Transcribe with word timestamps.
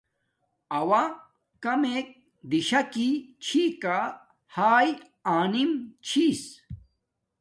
اݸݳ 0.77 1.03
کمݵک 1.63 2.07
دِشَکݵ 2.49 3.09
چھݵکݳ 3.45 3.99
ہݳئݵ 4.53 4.89
آنِم 5.37 5.71
چݵس. 6.07 6.41